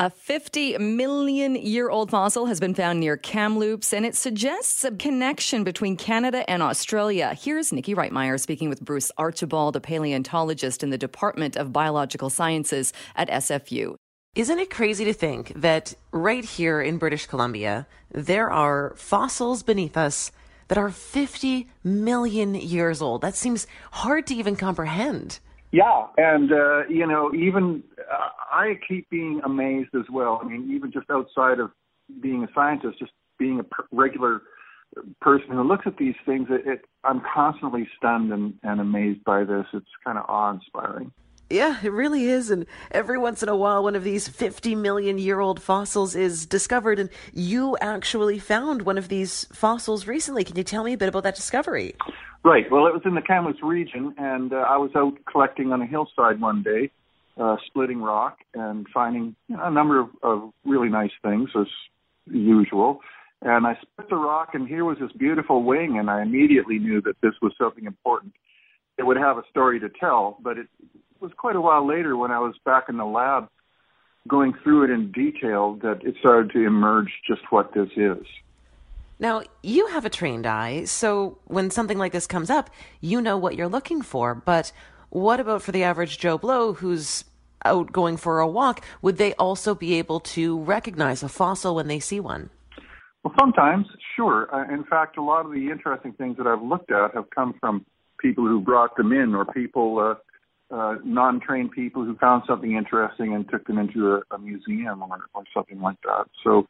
[0.00, 4.90] A 50 million year old fossil has been found near Kamloops, and it suggests a
[4.90, 7.32] connection between Canada and Australia.
[7.40, 12.92] Here's Nikki Reitmeyer speaking with Bruce Archibald, a paleontologist in the Department of Biological Sciences
[13.14, 13.94] at SFU.
[14.34, 19.96] Isn't it crazy to think that right here in British Columbia, there are fossils beneath
[19.96, 20.32] us
[20.66, 23.20] that are 50 million years old?
[23.20, 25.38] That seems hard to even comprehend.
[25.74, 30.38] Yeah, and uh, you know, even uh, I keep being amazed as well.
[30.40, 31.72] I mean, even just outside of
[32.22, 33.10] being a scientist, just
[33.40, 34.42] being a per- regular
[35.20, 39.42] person who looks at these things, it, it, I'm constantly stunned and, and amazed by
[39.42, 39.66] this.
[39.72, 41.10] It's kind of awe-inspiring.
[41.50, 42.50] Yeah, it really is.
[42.50, 46.46] And every once in a while, one of these 50 million year old fossils is
[46.46, 47.00] discovered.
[47.00, 50.44] And you actually found one of these fossils recently.
[50.44, 51.96] Can you tell me a bit about that discovery?
[52.44, 52.64] Right.
[52.70, 55.86] Well, it was in the Kamloops region, and uh, I was out collecting on a
[55.86, 56.90] hillside one day,
[57.40, 61.66] uh, splitting rock and finding you know, a number of, of really nice things as
[62.26, 63.00] usual.
[63.40, 67.00] And I split the rock, and here was this beautiful wing, and I immediately knew
[67.02, 68.34] that this was something important.
[68.98, 70.66] It would have a story to tell, but it
[71.20, 73.48] was quite a while later when I was back in the lab
[74.28, 78.26] going through it in detail that it started to emerge just what this is.
[79.18, 82.70] Now, you have a trained eye, so when something like this comes up,
[83.00, 84.34] you know what you're looking for.
[84.34, 84.72] But
[85.10, 87.24] what about for the average Joe Blow who's
[87.64, 88.84] out going for a walk?
[89.02, 92.50] Would they also be able to recognize a fossil when they see one?
[93.22, 94.54] Well, sometimes, sure.
[94.54, 97.54] Uh, in fact, a lot of the interesting things that I've looked at have come
[97.58, 97.86] from
[98.18, 103.34] people who brought them in or people uh, uh, non-trained people who found something interesting
[103.34, 106.26] and took them into a, a museum or, or something like that.
[106.42, 106.66] So,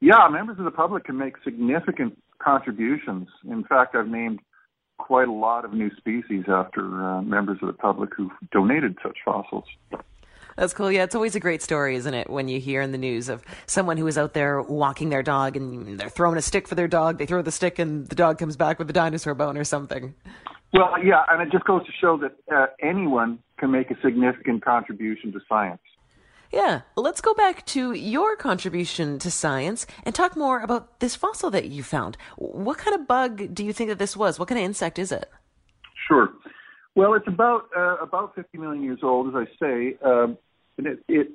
[0.00, 3.28] yeah, members of the public can make significant contributions.
[3.50, 4.40] In fact, I've named
[4.98, 9.18] quite a lot of new species after uh, members of the public who've donated such
[9.24, 9.64] fossils.
[10.56, 10.90] That's cool.
[10.90, 12.30] Yeah, it's always a great story, isn't it?
[12.30, 15.54] When you hear in the news of someone who is out there walking their dog
[15.54, 18.38] and they're throwing a stick for their dog, they throw the stick and the dog
[18.38, 20.14] comes back with a dinosaur bone or something.
[20.72, 24.64] Well, yeah, and it just goes to show that uh, anyone can make a significant
[24.64, 25.80] contribution to science.
[26.56, 31.50] Yeah, let's go back to your contribution to science and talk more about this fossil
[31.50, 32.16] that you found.
[32.38, 34.38] What kind of bug do you think that this was?
[34.38, 35.30] What kind of insect is it?
[36.08, 36.30] Sure.
[36.94, 40.38] Well, it's about uh, about 50 million years old, as I say, um,
[40.78, 41.30] and it, it's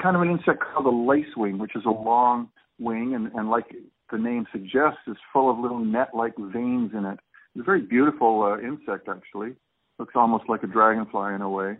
[0.00, 3.74] kind of an insect called a lacewing, which is a long wing, and, and like
[4.12, 7.18] the name suggests, is full of little net-like veins in it.
[7.56, 9.56] It's a very beautiful uh, insect, actually.
[9.98, 11.78] Looks almost like a dragonfly in a way.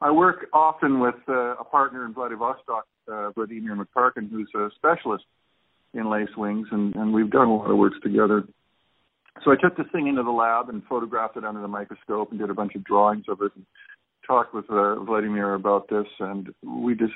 [0.00, 5.24] I work often with uh, a partner in Vladivostok, uh, Vladimir Makarkin, who's a specialist
[5.94, 8.44] in lace wings, and, and we've done a lot of work together.
[9.44, 12.38] So I took this thing into the lab and photographed it under the microscope and
[12.38, 13.64] did a bunch of drawings of it and
[14.26, 17.14] talked with uh, Vladimir about this, and we just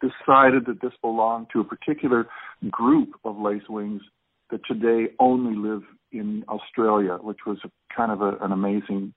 [0.00, 2.26] decided that this belonged to a particular
[2.70, 4.02] group of lace wings
[4.50, 7.58] that today only live in Australia, which was
[7.94, 9.12] kind of a, an amazing,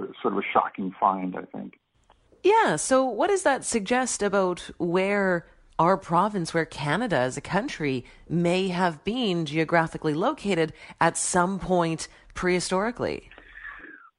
[0.00, 1.74] uh, sort of a shocking find, I think.
[2.42, 2.76] Yeah.
[2.76, 5.46] So, what does that suggest about where
[5.78, 12.08] our province, where Canada as a country may have been geographically located at some point
[12.34, 13.24] prehistorically?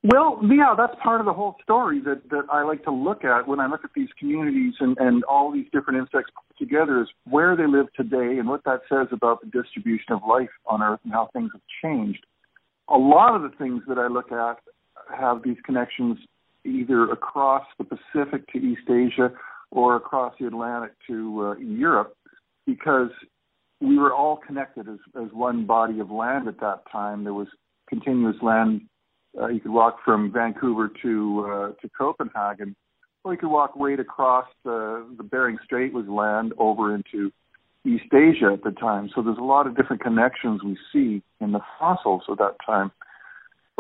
[0.04, 3.48] Well, yeah, that's part of the whole story that, that I like to look at
[3.48, 7.08] when I look at these communities and, and all these different insects put together is
[7.30, 11.02] where they live today and what that says about the distribution of life on Earth
[11.04, 12.26] and how things have changed.
[12.90, 14.58] A lot of the things that I look at
[15.16, 16.18] have these connections
[16.66, 19.32] either across the Pacific to East Asia
[19.72, 22.16] or across the Atlantic to uh, Europe
[22.66, 23.10] because
[23.80, 27.24] we were all connected as, as one body of land at that time.
[27.24, 27.48] There was
[27.90, 28.82] continuous land.
[29.40, 32.76] Uh, you could walk from Vancouver to uh, to Copenhagen,
[33.24, 37.32] or you could walk right across the, the Bering Strait was land over into
[37.86, 39.10] East Asia at the time.
[39.16, 42.92] So there's a lot of different connections we see in the fossils of that time.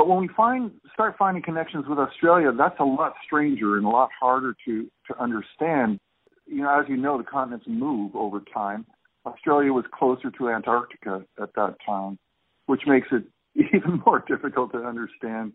[0.01, 3.89] But when we find start finding connections with Australia, that's a lot stranger and a
[3.89, 5.99] lot harder to to understand.
[6.47, 8.87] You know, as you know, the continents move over time.
[9.27, 12.17] Australia was closer to Antarctica at that time,
[12.65, 13.25] which makes it
[13.75, 15.53] even more difficult to understand.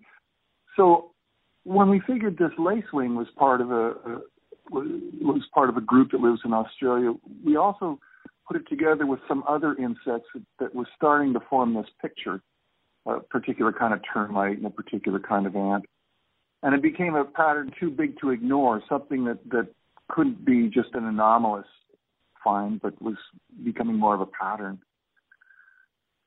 [0.77, 1.11] So
[1.65, 4.21] when we figured this lacewing was part of a, a
[4.71, 7.99] was part of a group that lives in Australia, we also
[8.47, 10.29] put it together with some other insects
[10.61, 12.41] that were starting to form this picture
[13.07, 15.85] a particular kind of termite and a particular kind of ant.
[16.63, 19.69] And it became a pattern too big to ignore, something that, that
[20.09, 21.67] couldn't be just an anomalous
[22.43, 23.17] find, but was
[23.65, 24.79] becoming more of a pattern.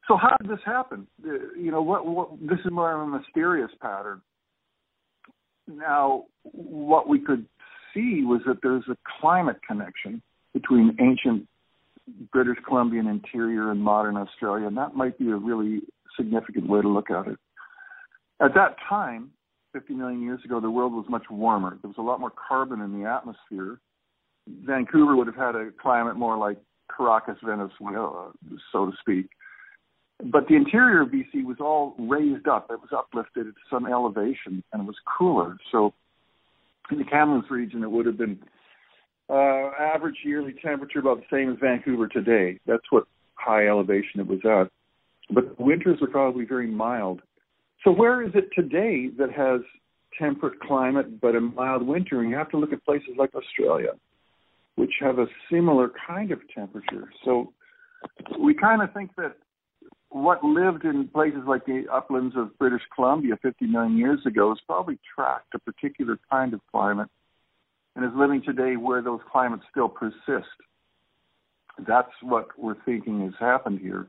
[0.07, 1.07] So how did this happen?
[1.23, 4.21] Uh, you know, what, what this is more of a mysterious pattern.
[5.67, 7.45] Now, what we could
[7.93, 10.21] see was that there's a climate connection
[10.53, 11.47] between ancient
[12.31, 15.81] British Columbian interior and modern Australia, and that might be a really
[16.19, 17.37] significant way to look at it.
[18.41, 19.31] At that time,
[19.73, 21.77] 50 million years ago, the world was much warmer.
[21.81, 23.79] There was a lot more carbon in the atmosphere.
[24.47, 26.57] Vancouver would have had a climate more like
[26.95, 28.31] Caracas, Venezuela,
[28.71, 29.29] so to speak.
[30.23, 32.67] But the interior of BC was all raised up.
[32.69, 35.57] It was uplifted at some elevation and it was cooler.
[35.71, 35.93] So
[36.91, 38.39] in the Kamloops region, it would have been
[39.29, 42.59] uh, average yearly temperature about the same as Vancouver today.
[42.65, 43.05] That's what
[43.35, 44.69] high elevation it was at.
[45.29, 47.21] But the winters are probably very mild.
[47.83, 49.61] So where is it today that has
[50.17, 52.21] temperate climate but a mild winter?
[52.21, 53.91] And you have to look at places like Australia,
[54.75, 57.09] which have a similar kind of temperature.
[57.23, 57.53] So
[58.39, 59.35] we kind of think that
[60.09, 64.57] what lived in places like the uplands of British Columbia 50 million years ago has
[64.65, 67.09] probably tracked a particular kind of climate
[67.95, 70.47] and is living today where those climates still persist.
[71.87, 74.07] That's what we're thinking has happened here.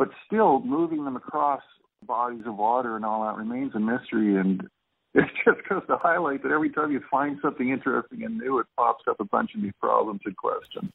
[0.00, 1.60] But still, moving them across
[2.06, 4.34] bodies of water and all that remains a mystery.
[4.34, 4.62] And
[5.14, 8.66] it just goes to highlight that every time you find something interesting and new, it
[8.78, 10.90] pops up a bunch of new problems and questions.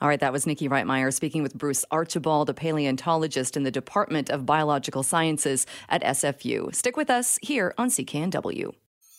[0.00, 4.30] All right, that was Nikki Reitmeyer speaking with Bruce Archibald, a paleontologist in the Department
[4.30, 6.74] of Biological Sciences at SFU.
[6.74, 8.72] Stick with us here on CKNW.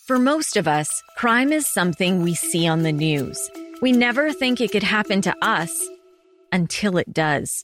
[0.08, 3.38] For most of us, crime is something we see on the news.
[3.80, 5.88] We never think it could happen to us
[6.52, 7.64] until it does.